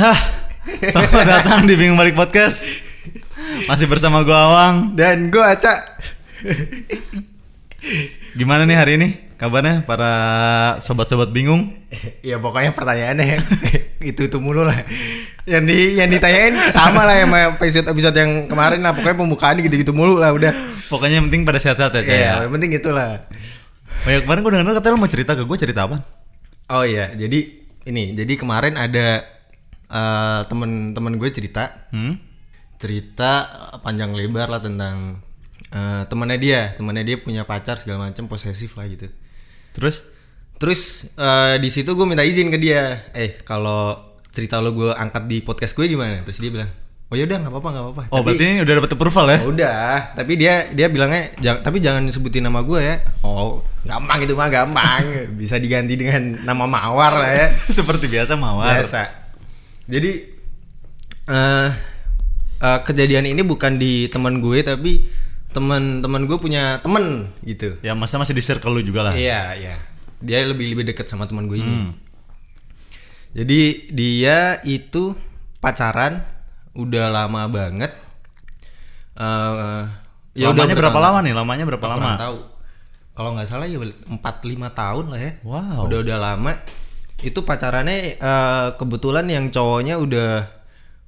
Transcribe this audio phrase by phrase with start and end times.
[0.00, 0.16] Hah,
[0.80, 2.64] selamat datang di Bingung Balik Podcast.
[3.68, 4.96] Masih bersama gua Awang.
[4.96, 5.76] Dan gue Aca
[8.32, 9.08] Gimana nih hari ini?
[9.36, 10.12] Kabarnya para
[10.80, 11.76] sobat-sobat bingung?
[12.24, 13.44] Ya pokoknya pertanyaannya yang
[14.16, 14.88] itu-itu mulu lah
[15.44, 20.16] Yang di yang ditanyain sama lah sama episode-episode yang kemarin lah Pokoknya pembukaan gitu-gitu mulu
[20.16, 20.48] lah udah
[20.88, 22.16] Pokoknya yang penting pada sehat-sehat ya, Cak, ya.
[22.16, 23.28] Iya yang penting itulah
[24.08, 26.00] Oh ya, kemarin gua denger katanya lu mau cerita ke gua cerita apa?
[26.72, 29.39] Oh iya jadi ini Jadi kemarin ada
[29.90, 32.16] eh, temen-temen gue cerita Hmm?
[32.78, 33.44] Cerita
[33.78, 35.20] panjang lebar lah tentang
[35.68, 39.10] eh, temannya dia Temannya dia punya pacar segala macam posesif lah gitu
[39.70, 40.02] Terus?
[40.56, 40.80] Terus
[41.14, 43.00] eh, di situ gue minta izin ke dia.
[43.12, 43.96] Eh kalau
[44.28, 46.20] cerita lo gue angkat di podcast gue gimana?
[46.20, 46.70] Terus dia bilang,
[47.08, 48.02] oh ya udah nggak apa-apa nggak apa-apa.
[48.12, 49.38] Oh, tapi, berarti ini udah dapet approval ya?
[49.38, 49.80] "Ya udah.
[50.12, 52.96] Tapi dia dia bilangnya, "Jang- tapi jangan sebutin nama gue ya.
[53.22, 55.02] Oh gampang itu mah gampang.
[55.40, 57.46] Bisa diganti dengan nama Mawar lah ya.
[57.78, 58.76] Seperti biasa mawar.
[58.76, 59.19] Biasa.
[59.90, 60.12] Jadi
[61.30, 61.70] eh
[62.62, 65.02] eh, kejadian ini bukan di teman gue tapi
[65.50, 67.74] teman-teman gue punya temen gitu.
[67.82, 69.14] Ya, masa masih di circle lu juga lah.
[69.18, 69.74] Iya, iya.
[70.22, 71.74] Dia lebih lebih dekat sama teman gue ini.
[71.74, 71.90] Hmm.
[73.34, 75.18] Jadi dia itu
[75.58, 76.22] pacaran
[76.78, 77.90] udah lama banget.
[79.18, 80.00] Eh
[80.38, 81.34] Ya Lamanya berapa lama nih?
[81.34, 82.10] Lamanya berapa lama?
[82.14, 82.38] tahu.
[83.18, 84.22] Kalau nggak salah ya 4 5
[84.70, 85.32] tahun lah ya.
[85.42, 85.90] Wow.
[85.90, 86.52] Udah udah lama.
[87.20, 90.60] Itu pacarannya eh, kebetulan yang cowoknya udah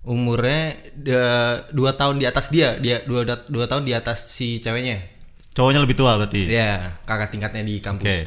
[0.03, 2.77] umurnya de- dua tahun di atas dia.
[2.79, 4.99] Dia dua dua tahun di atas si ceweknya.
[5.53, 6.49] Cowoknya lebih tua berarti.
[6.49, 8.09] Iya, kakak tingkatnya di kampus.
[8.09, 8.19] Oke.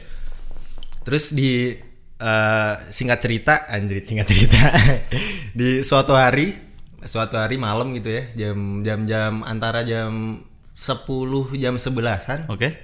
[1.06, 1.74] Terus di
[2.22, 4.62] eh, singkat cerita, anjir singkat cerita.
[5.60, 6.54] di suatu hari,
[7.02, 10.42] suatu hari malam gitu ya, jam jam-jam antara jam
[10.76, 11.08] 10
[11.56, 12.52] jam 11-an.
[12.52, 12.76] Oke.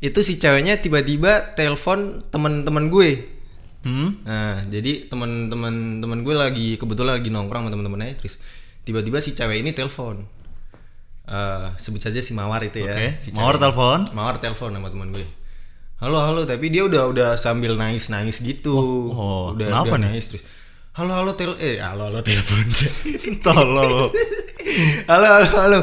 [0.00, 3.29] Itu si ceweknya tiba-tiba telepon teman-teman gue.
[3.80, 4.20] Hmm?
[4.28, 8.40] Nah, jadi teman-teman teman gue lagi kebetulan lagi nongkrong sama teman-temannya terus
[8.84, 10.20] tiba-tiba si cewek ini telepon.
[11.30, 12.92] Eh, sebut saja si Mawar itu ya.
[12.92, 13.08] Oke.
[13.16, 14.04] si Mawar telepon.
[14.12, 15.24] Mawar telepon sama teman gue.
[16.00, 18.72] Halo halo tapi dia udah udah sambil nangis nangis gitu.
[19.12, 20.06] oh, udah kenapa udah nih?
[20.12, 20.44] nangis terus.
[20.96, 22.64] Halo halo tel eh halo halo telepon.
[23.44, 24.08] Tolol.
[25.08, 25.80] halo halo halo.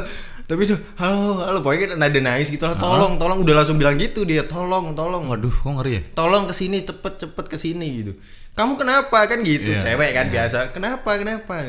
[0.47, 2.73] Tapi tuh halo halo pokoknya kan nada nangis gitu lah.
[2.73, 4.47] Tolong tolong udah langsung bilang gitu dia.
[4.47, 5.27] Tolong tolong.
[5.27, 6.01] Waduh, kok ngeri ya?
[6.13, 8.15] Tolong ke sini cepet cepet ke sini gitu.
[8.55, 10.71] Kamu kenapa kan gitu Iya, cewek kan biasa.
[10.71, 11.67] Kenapa kenapa?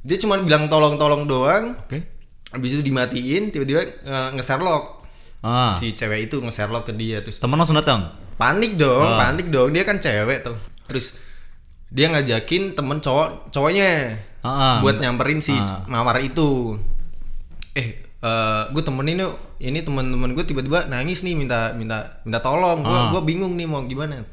[0.00, 1.74] Dia cuma bilang tolong tolong doang.
[1.76, 2.06] Oke.
[2.48, 5.04] Habis itu dimatiin tiba-tiba eh, nge-Sherlock.
[5.40, 5.70] Ah.
[5.70, 8.14] Si cewek itu nge-Sherlock ke dia terus Teman langsung datang.
[8.34, 9.18] panik dong Ah.
[9.20, 10.54] panik dong dia kan cewek tuh
[10.86, 11.18] terus
[11.88, 14.76] dia ngajakin temen cowok cowoknya Ah, ah.
[14.78, 15.82] buat nyamperin si Ah.
[15.86, 16.78] mawar itu
[17.78, 17.86] eh
[18.68, 23.10] gue temenin yuk ini teman-teman gue tiba-tiba nangis nih minta minta minta tolong gue Ah.
[23.10, 24.26] gua bingung nih mau gimana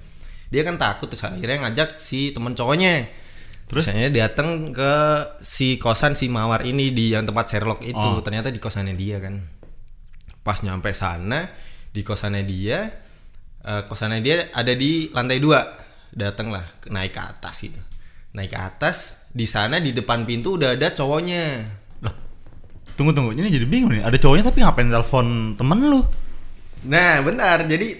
[0.49, 3.05] dia kan takut terus akhirnya ngajak si temen cowoknya
[3.65, 3.89] Terus?
[3.89, 4.93] Terus datang ke
[5.41, 8.21] si kosan si mawar ini di yang tempat Sherlock itu Oh.
[8.21, 9.41] ternyata di kosannya dia kan
[10.41, 11.49] pas nyampe sana
[11.89, 12.85] di kosannya dia
[13.61, 15.65] eh, kosannya dia ada di lantai dua
[16.13, 16.61] datanglah
[16.93, 17.81] naik ke atas itu
[18.37, 18.97] naik ke atas
[19.33, 21.65] di sana di depan pintu udah ada cowoknya.
[22.95, 24.03] Tunggu tunggu, ini jadi bingung nih.
[24.03, 25.25] Ada cowoknya tapi ngapain telepon
[25.55, 26.01] temen lu?
[26.85, 27.97] nah bentar jadi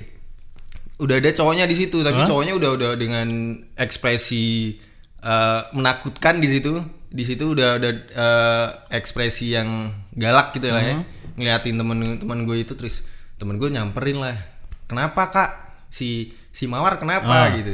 [1.02, 2.28] udah ada cowoknya di situ tapi Hah?
[2.30, 3.26] cowoknya udah udah dengan
[3.74, 4.78] ekspresi
[5.26, 11.02] eh, menakutkan di situ di situ udah ada eh, ekspresi yang galak gitu lah ya
[11.34, 14.38] ngeliatin temen-temen gue itu terus temen gue nyamperin lah
[14.86, 15.50] kenapa kak
[15.90, 17.58] si si mawar kenapa Ah.
[17.58, 17.74] gitu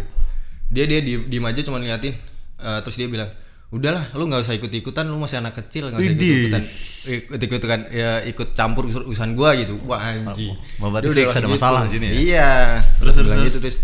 [0.71, 2.15] dia dia diem, diem aja cuma liatin
[2.55, 3.27] Eh, terus dia bilang
[3.71, 6.63] udahlah lu nggak usah ikut ikutan lu masih anak kecil nggak usah ikut ikutan
[7.01, 9.79] ikut ikutan ya ikut campur urusan urusan gua gitu.
[9.87, 10.51] Wah anjing.
[10.77, 11.55] Oh, berarti udah fix ada gitu.
[11.55, 12.13] masalah sini ya?
[12.13, 12.51] iya.
[12.99, 13.77] Terus, terus terus, gitu terus.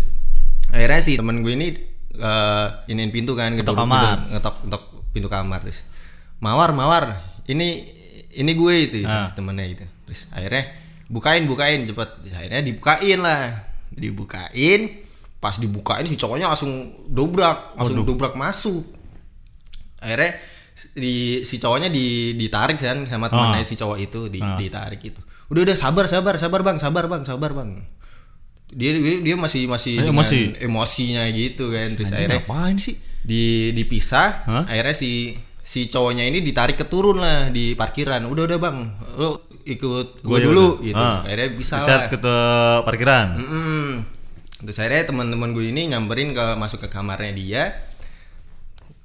[0.68, 1.68] Akhirnya sih temen gue ini
[2.14, 4.16] eh iniin pintu kan Ketok gedor- kamar.
[4.28, 5.88] ngetok ngetok pintu kamar terus.
[6.38, 7.04] Mawar mawar
[7.48, 7.88] ini
[8.36, 9.32] ini gue itu, itu Ah.
[9.32, 9.88] temennya gitu.
[10.04, 10.68] Terus akhirnya
[11.08, 12.08] bukain bukain cepet.
[12.20, 13.64] Terus akhirnya dibukain lah.
[13.88, 15.00] Dibukain
[15.38, 16.70] pas dibukain si cowoknya langsung
[17.08, 18.82] dobrak langsung dobrak masuk
[19.98, 20.32] akhirnya
[20.94, 24.54] di si cowoknya di ditarik kan sama temannya si cowok itu di, Ah.
[24.54, 25.18] ditarik itu
[25.48, 27.82] udah udah sabar sabar sabar bang sabar bang sabar bang
[28.68, 30.60] dia dia, masih masih dengan emosi.
[30.60, 32.94] emosinya gitu kan terus akhirnya ngapain sih?
[33.18, 34.64] di dipisah Hah?
[34.66, 38.76] akhirnya si si cowoknya ini ditarik ke turun lah di parkiran udah udah bang
[39.16, 40.84] lo ikut gue Gua dulu yaudah.
[40.84, 41.18] gitu Ah.
[41.22, 42.16] akhirnya bisa lah ke
[42.84, 43.28] parkiran.
[43.34, 43.88] Mm-mm.
[44.60, 47.64] terus akhirnya teman-teman gue ini nyamperin ke masuk ke kamarnya dia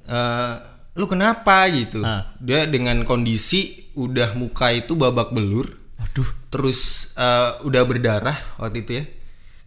[0.04, 0.54] Eh,
[0.94, 1.66] lu kenapa?
[1.74, 2.06] gitu.
[2.06, 2.30] Ah.
[2.38, 5.82] dia dengan kondisi udah muka itu babak belur.
[5.98, 6.30] Waduh.
[6.52, 9.04] terus eh, udah berdarah waktu itu ya.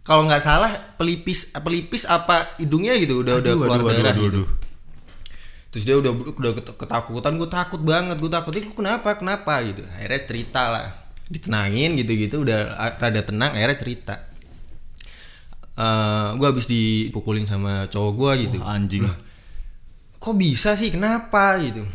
[0.07, 4.13] Kalau nggak salah pelipis pelipis apa hidungnya gitu udah udah Aduh, keluar aduh, aduh, darah
[4.15, 4.41] aduh, gitu.
[4.43, 4.47] aduh.
[5.67, 9.59] terus terus dia udah udah ket- ketakutan gue takut banget gue takut itu kenapa kenapa?
[9.67, 9.83] gitu.
[9.83, 10.87] Akhirnya cerita lah.
[11.27, 12.71] Ditenangin gitu gitu udah
[13.03, 14.15] rada tenang akhirnya cerita.
[15.75, 18.57] Eh gue habis dipukulin sama cowok gue gitu.
[18.63, 19.03] Anjing.
[20.17, 20.89] Kok bisa sih?
[20.89, 21.85] Kenapa gitu?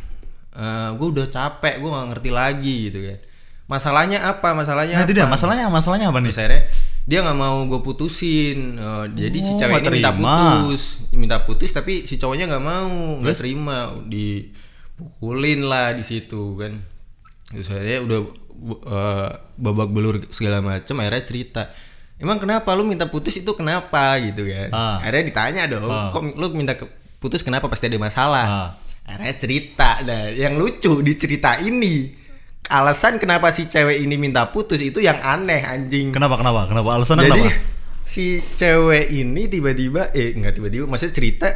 [0.92, 3.18] Gue udah capek gue nggak ngerti lagi gitu kan.
[3.64, 4.52] Masalahnya apa?
[4.52, 5.12] Masalahnya Nah, apa?
[5.12, 6.28] dia masalahnya masalahnya apa nih?
[6.28, 6.62] Terus akhirnya
[7.02, 8.58] dia nggak mau gue putusin.
[8.74, 10.82] Eh, jadi si Oh, cewek ini minta putus.
[11.10, 12.88] Minta putus tapi si cowoknya nggak mau
[13.18, 13.90] nggak terima.
[14.04, 16.78] Dipukulin lah di situ kan.
[17.48, 18.20] Terus akhirnya udah
[18.62, 21.62] eh, babak belur segala macam akhirnya cerita.
[22.16, 22.70] Emang kenapa?
[22.72, 24.14] Lu minta putus itu kenapa?
[24.20, 24.68] gitu kan.
[24.70, 24.96] Ah.
[25.00, 26.08] akhirnya ditanya dong Ah.
[26.08, 28.68] kok lu minta ke- putus kenapa pasti ada masalah Ah.
[29.04, 32.10] akhirnya cerita nah yang lucu di cerita ini
[32.68, 36.66] alasan kenapa si cewek ini minta putus itu yang aneh anjing Kenapa kenapa?
[36.66, 37.70] Kenapa alasannya jadi kenapa?
[38.02, 41.46] si cewek ini tiba-tiba eh enggak tiba-tiba maksudnya cerita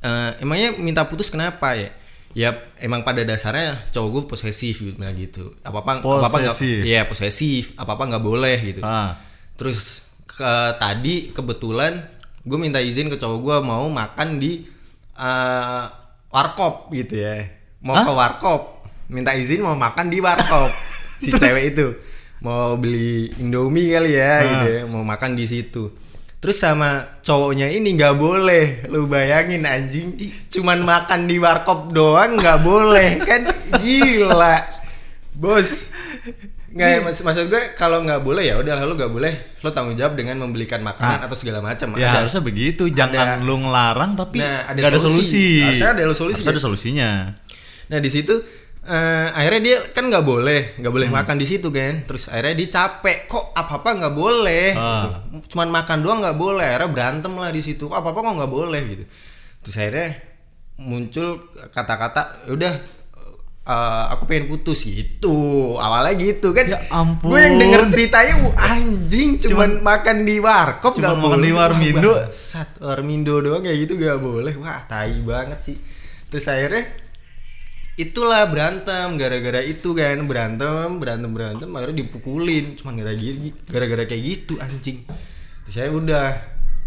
[0.00, 1.90] eh, emangnya minta putus kenapa ya
[2.32, 6.50] ya emang pada dasarnya cowok gue posesif gitu bilang gitu apa apa apa apa nggak
[6.50, 6.82] Posesif.
[6.82, 9.14] iya posesif apa apa nggak boleh gitu Ah.
[9.54, 12.02] terus ke tadi kebetulan
[12.44, 14.60] gue minta izin ke cowok gue mau makan di
[15.16, 15.84] eh,
[16.28, 17.46] warkop gitu ya.
[17.80, 18.84] Mau ke warkop.
[19.08, 20.70] Minta izin mau makan di warkop.
[21.14, 21.94] Si cewek itu.
[22.42, 24.82] Mau beli indomie kali ya gitu ya.
[24.84, 25.88] Mau makan di situ.
[26.42, 28.84] Terus sama cowoknya ini nggak boleh.
[28.92, 30.12] Lu bayangin anjing.
[30.52, 33.48] Cuman makan di warkop doang nggak boleh kan?
[33.80, 34.56] Gila.
[35.32, 35.94] Bos
[36.74, 40.12] nggak mas maksud gue kalau nggak boleh ya udah lo nggak boleh lo tanggung jawab
[40.12, 44.42] dengan membelikan makanan atau segala macam Ya Ada- harusnya begitu, jangan ada- lu ngelarang tapi
[44.42, 45.22] Nah, ada ada solusi.
[45.22, 45.46] solusi.
[45.62, 46.50] Harusnya ada solusi, Harusnya ya?
[46.50, 47.10] ada solusinya.
[47.86, 48.34] Nah di situ
[48.84, 51.16] eh, akhirnya dia kan nggak boleh nggak boleh Hmm.
[51.16, 52.02] makan di situ kan.
[52.02, 54.66] Terus akhirnya dia capek kok apa apa nggak boleh.
[54.74, 55.24] Ah.
[55.30, 55.54] gitu.
[55.54, 56.66] Cuman makan doang nggak boleh.
[56.66, 57.86] Akhirnya berantem lah di situ.
[57.88, 59.04] Apa apa kok nggak boleh gitu.
[59.62, 60.08] Terus akhirnya
[60.76, 61.38] muncul
[61.70, 62.72] kata-kata "Ya udah
[63.64, 65.36] eh, aku pengen putus gitu.
[65.76, 66.68] Awalnya gitu kan.
[66.68, 67.32] Ya ampun.
[67.32, 71.44] gue yang denger ceritanya "Uh, anjing cuman, makan di warkop Cuman nggak makan boleh.
[71.44, 72.12] di Warmindo.
[72.12, 74.52] Wah, bangsat Warmindo doang kayak gitu gak boleh.
[74.60, 75.76] Wah tai banget sih.
[76.28, 76.84] Terus akhirnya
[77.96, 79.16] itulah berantem.
[79.16, 82.76] Gara-gara itu kan berantem berantem berantem akhirnya dipukulin.
[82.76, 85.08] Cuman gara-gara gara-gara kayak gitu anjing.
[85.64, 86.36] Terus saya udah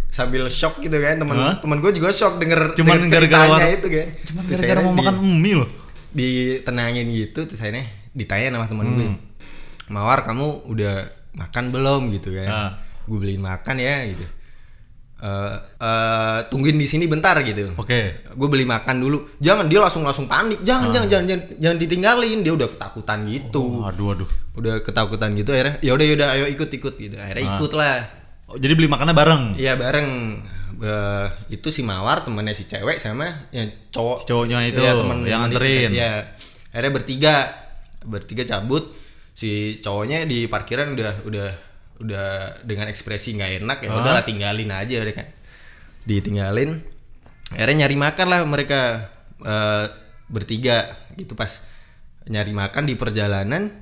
[0.08, 1.18] sambil shock gitu kan.
[1.18, 4.08] Teman teman gue juga shock denger Cuman denger gara-gara itu kan.
[4.30, 5.70] Cuman Terus gara-gara mau makan mie loh.
[6.18, 9.18] Ditenangin gitu terus akhirnya ditanya sama temen gue Hmm.
[9.88, 10.96] mawar kamu udah
[11.34, 12.72] makan belum gitu kan Ah.
[13.06, 14.26] gue beliin makan ya gitu
[15.18, 18.30] Eh eh, tungguin di sini bentar gitu Oke.
[18.30, 22.40] gue beli makan dulu jangan dia langsung langsung panik jangan jangan jangan jangan jangan ditinggalin
[22.40, 24.30] dia udah ketakutan gitu Oh, aduh aduh.
[24.54, 27.52] udah ketakutan gitu akhirnya ya udah yaudah ayo ikut ikut gitu akhirnya Ah.
[27.52, 27.98] ikut lah
[28.46, 29.44] Oh, jadi beli makannya bareng.
[29.56, 30.10] iya bareng
[30.78, 35.18] Eh, itu si mawar temennya si cewek sama yang cowok Si cowoknya itu, Iya, temen
[35.24, 35.90] yang nganterin.
[35.90, 35.98] itu.
[35.98, 36.14] Iya.
[36.70, 37.34] akhirnya bertiga
[38.06, 38.94] bertiga cabut
[39.34, 41.48] si cowoknya di parkiran udah udah
[41.98, 42.28] udah
[42.62, 43.98] dengan ekspresi nggak enak ya Ah.
[43.98, 45.28] udahlah tinggalin aja udah kan
[46.04, 46.78] ditinggalin
[47.50, 49.10] akhirnya nyari makan lah mereka
[49.40, 49.86] eh,
[50.28, 50.86] bertiga
[51.16, 51.66] gitu pas
[52.26, 53.74] nyari makan di perjalanan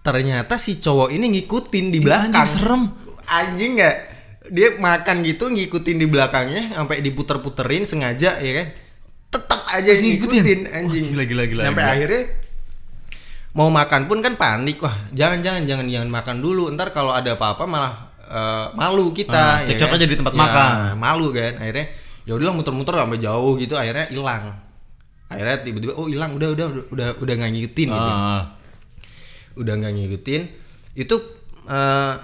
[0.00, 2.82] ternyata si cowok ini ngikutin di belakang anjing, serem.
[3.28, 3.96] anjing nggak
[4.48, 8.66] dia makan gitu ngikutin di belakangnya sampai diputer-puterin sengaja ya kan?
[9.28, 10.38] Tetap aja Masih ngikutin?
[10.38, 10.60] ngikutin?
[10.70, 11.04] anjing.
[11.04, 11.92] Wah, gila, gila, gila, sampai gila.
[11.92, 12.22] akhirnya
[13.52, 14.78] mau makan pun kan panik.
[14.78, 16.68] Wah jangan jangan jangan jangan makan dulu.
[16.70, 19.96] Ntar kalau ada apa-apa malah eh, malu kita cekcok kan?
[19.96, 20.72] aja di tempat Ya, makan.
[20.96, 21.52] malu kan?
[21.56, 21.86] Akhirnya
[22.22, 24.44] ya udahlah muter-muter sampai jauh gitu akhirnya hilang.
[25.26, 26.36] Akhirnya tiba-tiba oh hilang.
[26.36, 28.10] Udah udah udah udah nggak ngikutin gitu.
[28.12, 28.54] Ah,
[29.54, 30.42] udah nggak ngikutin.
[30.94, 31.16] Itu
[31.66, 32.14] eh,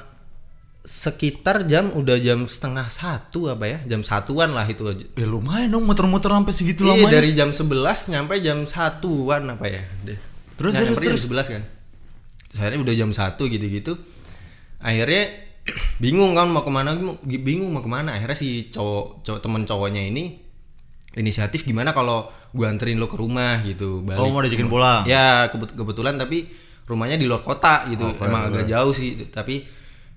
[0.82, 3.78] sekitar jam udah jam setengah satu apa ya?
[3.86, 4.82] Jam satuan lah itu.
[5.14, 7.14] Ya lumayan dong muter-muter sampai segitu iya lamanya.
[7.14, 7.70] dari jam 11
[8.08, 9.82] nyampe jam satuan apa ya.
[10.52, 11.30] Terus, Nah, terus, nyampe jam terus.
[11.30, 11.62] 11 kan?
[12.44, 13.94] Terus akhirnya udah jam satu gitu-gitu.
[14.78, 15.24] Akhirnya
[16.02, 18.12] bingung kan mau ke mana bingung mau ke mana.
[18.12, 20.34] Akhirnya si cowok cowok temen cowoknya ini
[21.12, 25.04] inisiatif gimana kalau gua anterin lo ke rumah gitu balik Oh, mau diajakin pulang.
[25.04, 26.48] ya kebet- kebetulan tapi
[26.82, 28.10] rumahnya di luar kota gitu.
[28.10, 29.62] Oke, emang agak jauh sih tapi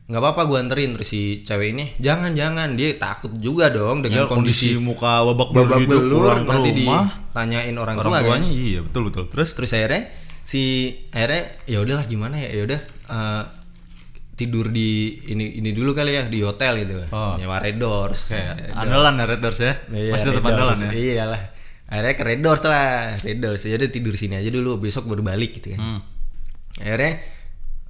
[0.05, 1.85] nggak apa-apa gua anterin terus si cewek ini.
[1.97, 2.77] Jangan jangan.
[2.77, 6.43] Dia takut juga dong Ya, dengan kondisi, kondisi muka babak belur babak gitu belur pulang
[6.45, 7.05] nanti rumah.
[7.09, 8.25] ditanyain orang, orang tua kan.
[8.29, 9.23] tuanya iya betul betul.
[9.27, 9.49] Terus?
[9.57, 10.03] Terus akhirnya
[10.45, 10.61] si
[11.09, 12.49] akhirnya ya udahlah gimana ya?
[12.53, 13.43] Ya udah eh,
[14.35, 14.89] tidur di
[15.31, 17.01] ini ini dulu kali ya di hotel gitu.
[17.09, 17.33] Oh.
[17.41, 18.35] nyewa Red Doors.
[18.35, 19.73] Kayak andalan ya Red Doors ya?
[19.89, 20.89] Iya, masih tetap andalan ya?
[20.93, 21.41] Iyalah.
[21.85, 22.85] Akhirnya ke Red Doors lah
[23.17, 23.61] Red Doors.
[23.63, 25.81] Jadi tidur sini aja dulu besok baru balik gitu kan.
[25.81, 25.99] Hmm.
[26.75, 27.13] akhirnya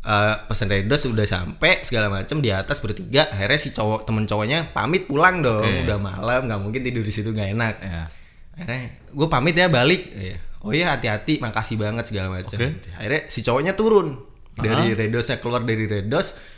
[0.06, 4.30] eh, pesan Red Doors udah sampai segala macam di atas bertiga akhirnya si cowok temen
[4.30, 5.66] cowoknya pamit pulang dong.
[5.66, 5.90] Oke.
[5.90, 7.76] udah malam nggak mungkin tidur di situ nggak enak.
[7.82, 8.04] Ya
[8.56, 10.02] akhirnya gue pamit ya balik.
[10.14, 10.38] Iya.
[10.66, 12.82] oh iya hati-hati makasih banget segala macam Oke.
[12.98, 14.18] akhirnya si cowoknya turun
[14.56, 16.56] dari redosnya keluar dari redos.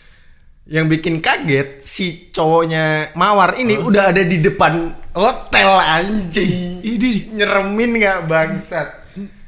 [0.68, 6.84] Yang bikin kaget si cowoknya mawar ini udah ada di depan hotel anjing.
[6.84, 9.07] Ini nyeremin nggak bangsat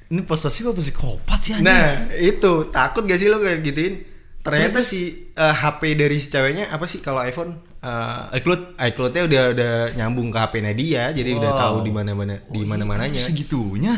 [0.10, 1.70] ini posesif apa psikopat sih anjing?
[1.70, 2.54] nah itu.
[2.70, 4.01] Takut gak sih lo kayak gituin?
[4.39, 7.54] Ternyata si eh, HP dari si ceweknya apa sih kalau iPhone?
[7.80, 8.75] Eh, iCloud?
[8.75, 11.62] iCloud-nya udah udah nyambung ke HP-nya dia jadi udah Wow.
[11.62, 13.22] tahu di mana-mana di mana-mananya.
[13.22, 13.94] segitunya.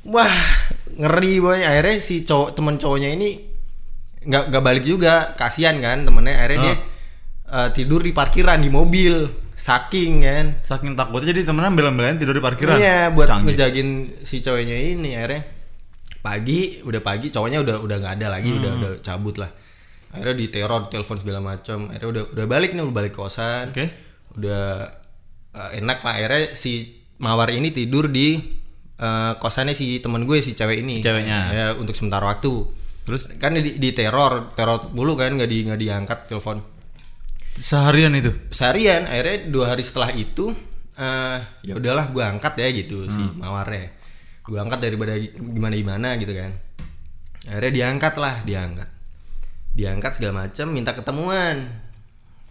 [0.00, 0.32] wah
[0.96, 1.60] ngeri boy.
[1.60, 3.36] Akhirnya si cowok teman cowoknya ini
[4.22, 5.34] nggak nggak balik juga.
[5.34, 6.38] Kasihan kan temennya.
[6.38, 6.74] Akhirnya dia
[7.50, 9.26] eh, tidur di parkiran di mobil
[9.60, 12.74] saking kan Saking takutnya jadi temenan bela-belain tidur di parkiran.
[12.74, 13.52] iya buat Canggih.
[13.52, 13.88] ngejagin
[14.22, 15.44] si cowoknya ini akhirnya
[16.20, 18.80] pagi udah pagi cowoknya udah udah nggak ada lagi udah Hmm.
[18.80, 19.52] udah cabut lah
[20.10, 23.86] akhirnya diteror telepon segala macam akhirnya udah udah balik nih udah balik kosan Oke.
[24.34, 24.64] udah
[25.52, 26.72] eh, enak lah akhirnya si
[27.18, 28.40] mawar ini tidur di
[28.96, 31.38] eh, kosannya si teman gue si cewek ini Ceweknya.
[31.50, 35.78] ya untuk sementara waktu Terus kan di, di teror teror mulu kan nggak di nggak
[35.78, 36.60] diangkat telepon
[37.60, 38.32] seharian itu.
[38.48, 40.56] seharian akhirnya dua hari setelah itu
[40.96, 43.36] eh ya udahlah gue angkat ya gitu si Hmm.
[43.38, 43.92] mawarnya
[44.40, 46.50] gue angkat daripada gimana gimana gitu kan
[47.46, 48.88] akhirnya diangkat lah diangkat
[49.70, 51.56] diangkat segala macam minta ketemuan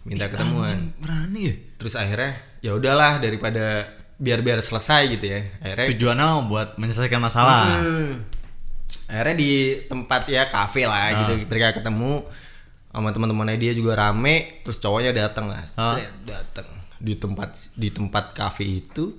[0.02, 1.54] minta ketemuan Berani ya?
[1.76, 3.86] terus akhirnya ya udahlah daripada
[4.16, 7.78] biar biar selesai gitu ya akhirnya Tujuannya buat menyelesaikan masalah.
[7.78, 8.24] Hmm.
[9.06, 9.52] akhirnya di
[9.86, 12.24] tempat ya kafe lah gitu mereka ketemu
[12.90, 15.62] sama teman-temannya dia juga rame terus cowoknya datang lah.
[15.78, 15.94] Ah.
[15.94, 16.68] Ternyata datang
[17.00, 19.14] di tempat di tempat kafe itu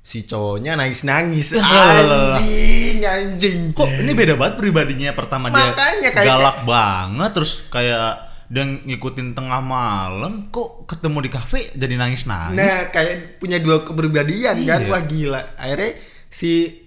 [0.00, 3.58] si cowoknya nangis nangis anjing anjing.
[3.74, 9.34] Kok ini beda banget pribadinya pertama Makanya dia kayak- galak banget terus kayak dan ngikutin
[9.34, 12.54] tengah malam kok ketemu di kafe jadi nangis nangis.
[12.54, 14.86] nah kayak punya dua kepribadian kan?
[14.86, 14.90] Iya.
[14.94, 15.42] wah gila.
[15.58, 15.98] Akhirnya
[16.30, 16.86] si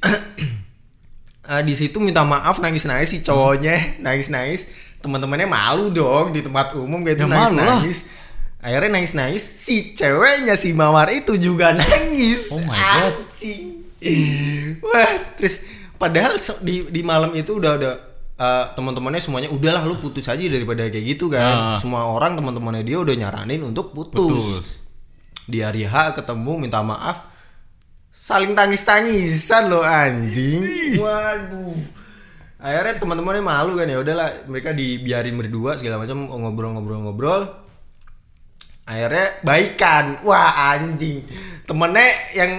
[1.52, 3.76] eh, di situ minta maaf nangis nangis si cowoknya.
[4.08, 7.68] Nangis nangis teman-temannya malu dong di tempat umum kayak itu Ya, nangis malu lah.
[7.78, 8.00] nangis
[8.60, 13.14] akhirnya nangis nangis si ceweknya si mawar itu juga nangis Oh my God.
[13.32, 13.64] Anjing.
[14.80, 17.92] wah terus padahal di di malam itu udah ada
[18.34, 21.76] eh, teman-temannya semuanya udahlah lu putus aja daripada kayak gitu kan Ah.
[21.76, 24.84] semua orang teman-temannya dia udah nyaranin untuk Putus.
[25.46, 27.28] di hari H ketemu minta maaf
[28.10, 31.76] saling tangis tangisan loh anjing waduh
[32.60, 37.48] akhirnya teman-temannya malu kan ya udahlah mereka dibiarin berdua segala macam ngobrol-ngobrol-ngobrol
[38.84, 41.24] akhirnya baikan wah anjing
[41.64, 42.52] temennya yang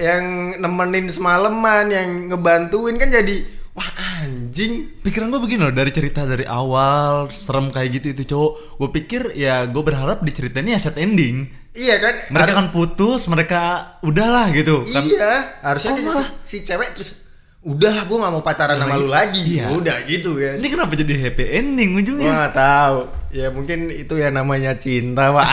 [0.00, 0.24] yang
[0.58, 3.36] nemenin semalaman yang ngebantuin kan jadi
[3.70, 3.86] wah
[4.24, 8.52] anjing Pikiran gue begini loh dari cerita dari awal serem kayak gitu itu cowok.
[8.76, 11.48] Gue pikir ya gue berharap di cerita ini ya set ending.
[11.72, 15.06] iya kan Mereka kan putus, mereka udahlah gitu kan.
[15.06, 16.10] iya harusnya Kok si,
[16.42, 17.29] si cewek terus
[17.60, 19.60] udahlah gue nggak mau pacaran sama lu lagi.
[19.60, 19.68] Iya.
[19.72, 20.56] udah gitu kan.
[20.56, 22.30] Ini kenapa jadi happy ending ujungnya?
[22.32, 22.98] Wah tahu.
[23.30, 25.46] Ya mungkin itu ya namanya cinta pak.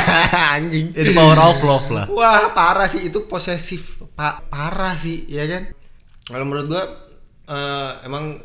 [0.60, 0.92] Anjing.
[0.92, 2.04] Ini power of love lah.
[2.12, 3.08] wah parah sih.
[3.08, 4.52] Itu posesif pak.
[4.52, 5.72] Parah sih ya kan?
[6.28, 6.84] Kalau menurut gua
[7.48, 8.36] eh, emang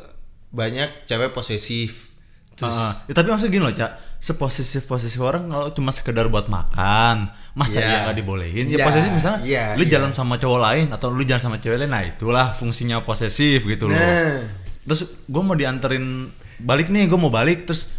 [0.52, 2.11] banyak cewek posesif
[2.62, 3.90] terus Ah, ya, tapi maksudnya gini loh, Cak.
[4.16, 7.90] Seposesif posesif orang kalau cuma sekedar buat makan, masa Iya.
[7.90, 8.70] ya nggak dibolehin?
[8.70, 9.90] Ya Iya, posesif misalnya, iya, lu iya.
[9.92, 13.90] jalan sama cowok lain atau lu jalan sama cewek lain, nah itulah fungsinya posesif gitu
[13.90, 13.98] loh.
[13.98, 14.46] Nah.
[14.82, 17.90] Terus gue mau dianterin balik nih, gue mau balik terus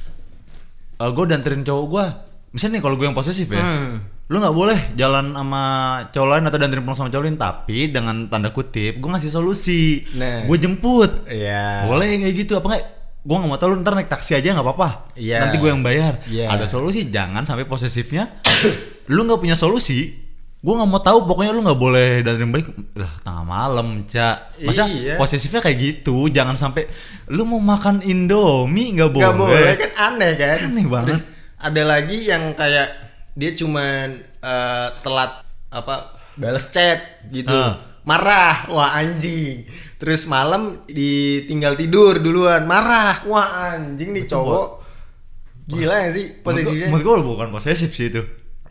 [0.95, 2.05] gue dianterin cowok gue.
[2.51, 3.99] Misalnya nih kalau gue yang posesif ya, Hmm.
[4.23, 5.63] lu nggak boleh jalan sama
[6.07, 10.07] cowok lain atau dianterin pulang sama cowok lain, tapi dengan tanda kutip gue ngasih solusi,
[10.15, 10.47] Nah.
[10.47, 11.27] gue jemput.
[11.27, 11.83] Iya.
[11.83, 12.83] Boleh kayak gitu apa enggak?
[13.23, 15.15] Gue nggak mau tahu lu ntar naik taksi aja nggak apa-apa.
[15.15, 15.47] Iya.
[15.47, 16.19] Nanti gue yang bayar.
[16.27, 16.51] Iya.
[16.51, 18.27] Ada solusi, jangan sampai posesifnya.
[19.15, 20.11] lu nggak punya solusi.
[20.59, 24.63] Gue nggak mau tahu, pokoknya lu nggak boleh dan balik lah tengah malam, cak.
[24.63, 25.15] Masa Iya.
[25.15, 26.87] posesifnya kayak gitu, jangan sampai
[27.27, 29.27] lu mau makan Indomie nggak boleh.
[29.27, 31.07] Gak boleh kan aneh kan Aneh banget.
[31.11, 31.21] Terus
[31.59, 32.87] ada lagi yang kayak
[33.35, 35.31] dia cuman eh, telat
[35.67, 35.95] apa
[36.35, 37.79] balas chat gitu Ah.
[38.03, 38.67] Marah.
[38.69, 39.63] Wah anjing.
[39.97, 42.67] Terus malam ditinggal tidur duluan.
[42.67, 43.23] Marah.
[43.27, 44.83] Wah anjing nih cowok.
[45.63, 48.19] gila ya sih posisinya Menurut gue bukan posesif sih itu.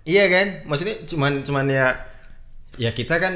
[0.05, 0.69] iya kan?
[0.69, 1.97] Maksudnya cuman cuman ya
[2.77, 3.33] ya kita kan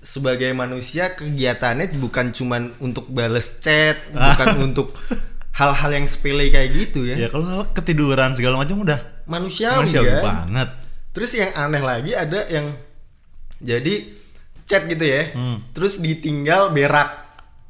[0.00, 4.88] sebagai manusia kegiatannya bukan cuman untuk balas chat bukan untuk
[5.52, 7.16] hal-hal yang sepele kayak gitu ya.
[7.16, 8.96] Ya kalau ketiduran segala macam udah.
[9.28, 10.24] Manusiawi, manusiawi kan?
[10.24, 10.68] banget.
[11.12, 12.66] terus yang aneh lagi ada yang
[13.62, 14.23] jadi
[14.64, 15.60] chat gitu ya Hmm.
[15.70, 17.10] terus ditinggal berak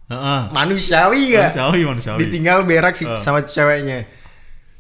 [0.05, 0.41] Heeh.
[0.51, 2.19] manusiawi gak Manusiawi, manusiawi.
[2.21, 3.15] ditinggal berak si Ah.
[3.15, 4.05] sama ceweknya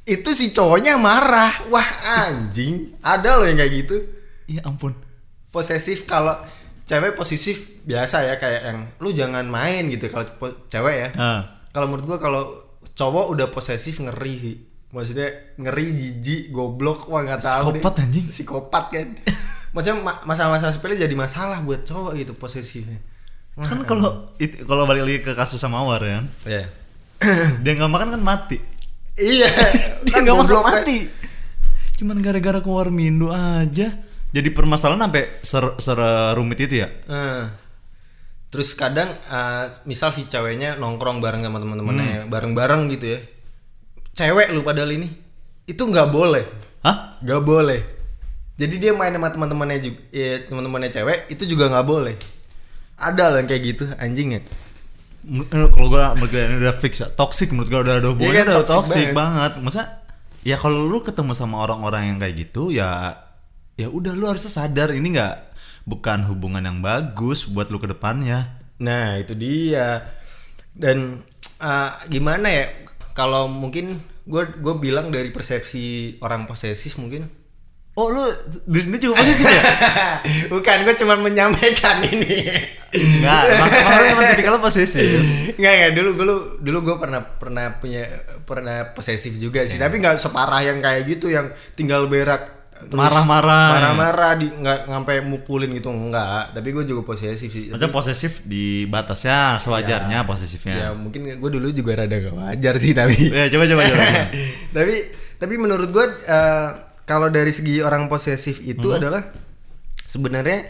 [0.05, 1.89] itu si cowoknya marah wah
[2.23, 3.97] anjing ada loh yang kayak gitu
[4.45, 4.93] Ya ampun.
[5.49, 6.37] posesif kalau
[6.83, 10.29] cewek posesif biasa ya kayak yang lu jangan main gitu kalau
[10.67, 11.41] cewek ya Ah.
[11.71, 12.43] kalau menurut gua kalau
[12.91, 14.57] cowok udah posesif ngeri sih
[14.95, 15.27] maksudnya
[15.59, 18.05] ngeri jijik goblok wah nggak tahu Psikopat, deh.
[18.05, 18.27] anjing.
[18.31, 19.09] psikopat kan
[19.75, 23.03] maksudnya ma- masalah-masalah sepele jadi masalah buat cowok gitu posesifnya
[23.55, 24.31] kan kalau
[24.63, 26.65] kalau balik lagi ke kasus sama Mawar ya Iya.
[27.63, 28.59] dia nggak makan kan mati
[29.17, 29.51] iya
[30.03, 30.67] dia kan nggak makan kan.
[30.79, 30.99] mati
[31.95, 33.91] cuman gara-gara keluar Mindo aja
[34.31, 37.45] jadi permasalahan sampai ser, serumit itu ya Eh.
[38.51, 43.21] Terus kadang eh, misal si ceweknya nongkrong bareng sama teman-temannya, bareng-bareng gitu ya.
[44.15, 45.11] Cewek lu padahal ini.
[45.67, 46.45] Itu nggak boleh.
[46.81, 47.81] hah Nggak boleh.
[48.55, 52.15] Jadi dia main sama teman-temannya juga, ya, teman-temannya cewek itu juga nggak boleh.
[52.95, 54.41] Ada lah yang kayak gitu anjing ya.
[55.27, 57.09] M- eh, kalau gua menurut ini udah fix ya.
[57.11, 59.19] toxic menurut gua udah ada hubungannya Iya kan, udah toxic toxic banget.
[59.19, 59.53] banget.
[59.67, 59.83] Masa
[60.47, 63.19] ya kalau lu ketemu sama orang-orang yang kayak gitu ya
[63.75, 65.35] ya udah lu harusnya sadar ini nggak
[65.83, 68.63] bukan hubungan yang bagus buat lu ke depannya.
[68.79, 70.07] Nah itu dia.
[70.71, 71.19] Dan
[71.59, 72.84] eh, gimana ya?
[73.15, 77.45] Kalau mungkin gue gue bilang dari persepsi orang posesif mungkin
[77.95, 78.27] Oh lu
[78.67, 79.63] di sini juga posisi ya?
[80.53, 82.43] Bukan, gue cuma menyampaikan ini.
[82.91, 84.99] Enggak, emang, emang lu tipikal lu posisi.
[85.55, 88.03] Enggak enggak dulu dulu dulu gue pernah pernah punya
[88.43, 93.69] pernah posesif juga sih, tapi nggak separah yang kayak gitu yang tinggal berak Marah-marah.
[93.73, 97.69] marah-marah di nggak sampai mukulin gitu enggak, tapi gue juga posesif sih.
[97.69, 100.75] Maksudnya posesif di batasnya sewajarnya posesifnya.
[100.77, 104.05] ya mungkin gue dulu juga rada gak wajar sih tapi Ya, coba coba coba.
[104.77, 104.95] tapi
[105.37, 106.69] tapi menurut gue eh,
[107.05, 108.99] kalau dari segi orang posesif itu Hmm.
[108.99, 109.23] adalah
[110.05, 110.69] sebenarnya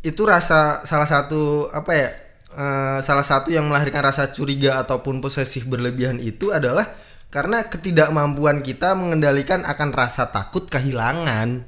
[0.00, 2.08] itu rasa salah satu apa ya
[2.52, 6.84] eh, salah satu yang melahirkan rasa curiga ataupun posesif berlebihan itu adalah
[7.32, 11.64] karena ketidakmampuan kita mengendalikan akan rasa takut kehilangan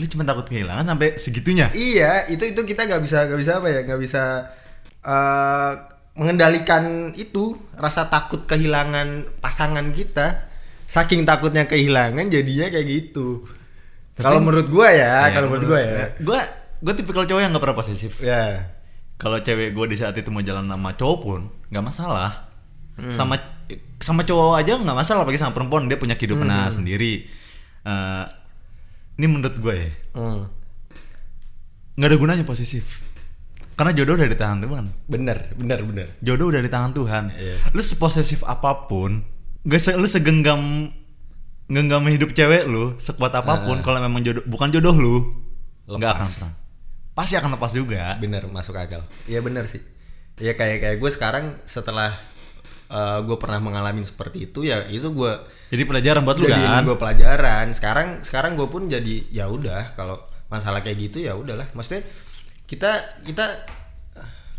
[0.00, 1.68] Lu cuma takut kehilangan sampai segitunya.
[1.76, 4.22] iya itu itu kita nggak bisa nggak bisa apa ya nggak bisa
[5.04, 5.72] eh,
[6.16, 10.48] mengendalikan itu rasa takut kehilangan pasangan kita
[10.88, 13.44] saking takutnya kehilangan jadinya kayak gitu
[14.12, 16.40] kalau menurut gua ya, kalau menurut gua ya Gua
[16.84, 18.20] gua tipikal cowok yang gak pernah posesif.
[18.20, 18.68] ya
[19.16, 21.40] Kalau cewek gua di saat itu mau jalan sama cowok pun
[21.72, 22.51] nggak masalah.
[22.92, 23.08] Hmm.
[23.10, 23.34] Sama
[23.98, 26.68] sama cowok aja nggak masalah apalagi sama perempuan dia punya kehidupan Hmm.
[26.68, 27.24] sendiri.
[27.82, 28.24] Eh,
[29.14, 30.46] ini menurut gue ya Hmm,
[31.94, 33.04] nggak ada gunanya posesif.
[33.72, 34.84] Karena jodoh udah di tangan Tuhan.
[35.06, 37.24] bener bener bener Jodoh udah di tangan Tuhan.
[37.32, 37.56] Iya.
[37.72, 39.24] Lu seposesif apa pun,
[39.62, 40.92] gak se lu segenggam
[41.66, 45.16] genggam hidup cewek lu sekuat apa pun kalau memang jodoh bukan jodoh lu
[45.88, 46.28] nggak akan
[47.12, 48.16] pasti akan lepas juga.
[48.18, 49.80] bener masuk akal iya bener sih
[50.36, 52.12] ya kayak kayak gue sekarang setelah
[53.24, 55.32] gue pernah mengalami seperti itu ya itu gue
[55.72, 56.82] Jadi pelajaran buat lu jadi kan.
[56.84, 60.20] gue pelajaran sekarang sekarang gue pun jadi ya udah kalau
[60.52, 62.04] masalah kayak gitu ya udahlah maksudnya
[62.68, 62.92] kita
[63.24, 63.44] kita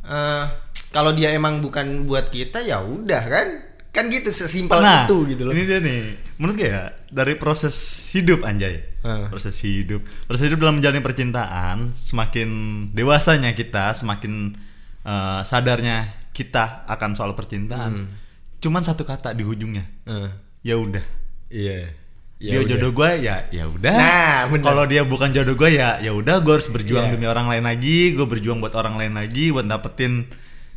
[0.09, 0.45] eh
[0.93, 3.47] kalau dia emang bukan buat kita ya udah kan
[3.93, 6.01] kan gitu sesimpel Nah, itu gitu loh Ini dia nih.
[6.41, 7.77] Menurut gue ya, dari proses
[8.17, 8.81] hidup anjay.
[9.05, 9.29] Hmm.
[9.29, 10.01] Proses hidup.
[10.25, 12.49] Proses hidup dalam menjalani percintaan, semakin
[12.89, 14.57] dewasanya kita, semakin
[15.05, 17.91] eh, sadarnya kita akan soal percintaan.
[18.01, 18.22] Hmm.
[18.63, 19.83] Cuman satu kata di ujungnya.
[20.05, 20.31] Eh,
[20.63, 21.03] Ya udah.
[21.49, 21.91] iya
[22.39, 22.69] Ya dia udah.
[22.71, 23.91] jodoh gue ya ya udah.
[23.93, 24.39] Nah.
[24.57, 27.13] Kalau dia bukan jodoh gue ya ya udah gue harus berjuang Iya.
[27.13, 30.27] demi orang lain lagi, gue berjuang buat orang lain lagi buat dapetin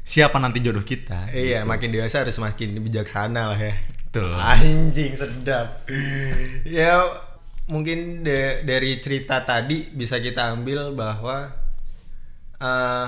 [0.02, 1.26] siapa nanti jodoh kita.
[1.30, 3.74] Iya, makin dewasa harus makin bijaksana lah ya.
[4.06, 4.30] Betul.
[4.32, 5.86] Anjing sedap.
[6.62, 7.02] ya
[7.66, 11.50] mungkin de- dari cerita tadi bisa kita ambil bahwa
[12.56, 13.06] eh,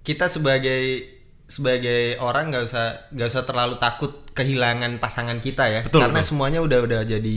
[0.00, 1.02] kita sebagai
[1.50, 6.28] sebagai orang nggak usah nggak usah terlalu takut kehilangan pasangan kita ya Betul, karena betul.
[6.30, 7.36] semuanya udah udah jadi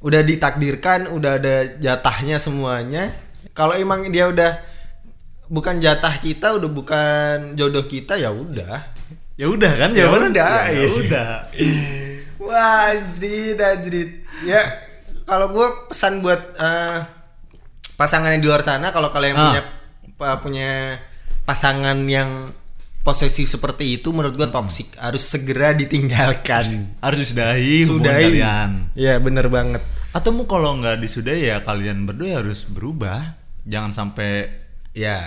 [0.00, 3.12] udah ditakdirkan udah ada jatahnya semuanya
[3.52, 4.56] kalau emang dia udah
[5.46, 8.88] bukan jatah kita udah bukan jodoh kita ya udah
[9.32, 10.88] Ya udah kan Ya jawabannya udah, ya, iya.
[10.92, 11.30] udah.
[12.44, 14.10] Wah, anjrit, anjrit.
[14.44, 14.60] Ya,
[15.24, 16.98] kalau gue pesan buat eh,
[17.94, 19.42] pasangan yang di luar sana, kalau kalian Ah.
[19.42, 19.62] punya
[20.14, 21.00] pa- punya
[21.42, 22.52] pasangan yang
[23.02, 26.64] posesif seperti itu, menurut gue toksik, harus segera ditinggalkan.
[26.98, 28.24] Harus disudahi hubungan Sudahi.
[28.32, 28.70] kalian.
[28.94, 29.82] Ya, bener banget.
[30.10, 33.36] Atau mau kalau nggak disudahi ya kalian berdua harus berubah.
[33.62, 34.58] Jangan sampai
[34.92, 35.24] Ya,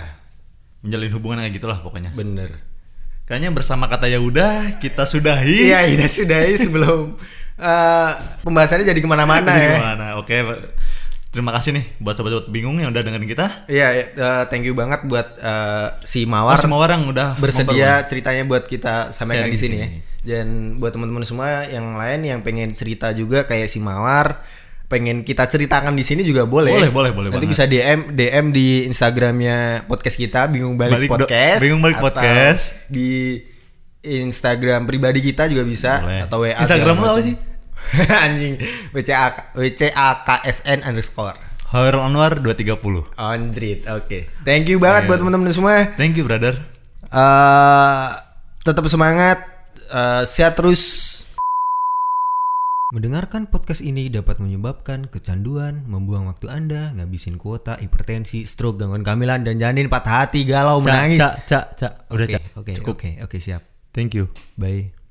[0.78, 2.14] menjalin hubungan kayak gitulah pokoknya.
[2.14, 2.62] bener.
[3.26, 5.74] Kayaknya bersama kata ya udah kita sudahi.
[5.74, 7.18] Iya, ini sudahi sebelum
[7.58, 8.10] eh,
[8.40, 9.74] pembahasannya jadi ke mana-mana ya.
[9.74, 10.06] gimana?
[10.16, 10.38] Oke.
[11.36, 13.68] Terima kasih nih buat sobat-sobat bingung yang udah dengerin kita.
[13.68, 16.56] Iya, ya, eh, thank you banget buat eh, si Mawar.
[16.56, 19.88] War semua orang udah bersedia ceritanya buat kita sampaikan di sini ya.
[20.24, 24.40] Dan buat teman-teman semua yang lain yang pengen cerita juga kayak si Mawar
[24.88, 26.72] pengen kita ceritakan di sini juga boleh.
[26.72, 27.52] Boleh, boleh, boleh Nanti banget.
[27.52, 31.60] bisa DM DM di Instagramnya podcast kita bingung balik, Balik podcast.
[31.60, 32.88] Bingung Balik atau Podcast.
[32.88, 33.44] Di
[34.06, 36.24] Instagram pribadi kita juga bisa Boleh.
[36.24, 36.56] atau WA.
[36.64, 37.36] Instagram lu apa sih?
[38.24, 38.58] Anjing
[38.90, 41.36] WCA WCAKSN underscore.
[41.66, 43.10] Hairul Anwar 230.
[43.16, 44.18] Android, oke.
[44.42, 45.08] Thank you banget Ayo.
[45.10, 45.90] buat teman-teman semua.
[45.94, 46.54] Thank you brother.
[47.06, 48.06] eh
[48.62, 49.38] tetap semangat,
[49.88, 50.82] eh, sehat terus.
[52.88, 59.42] Mendengarkan podcast ini dapat menyebabkan kecanduan, membuang waktu Anda, ngabisin kuota, hipertensi, stroke, gangguan kehamilan,
[59.42, 61.18] dan janin patah hati, galau, menangis.
[61.18, 61.92] Cak, cak, cak.
[62.14, 62.42] Udah Oke, cak.
[62.54, 62.94] oke, Cukup.
[62.94, 63.62] oke, oke, siap.
[63.90, 64.30] Thank you.
[64.54, 65.05] Bye.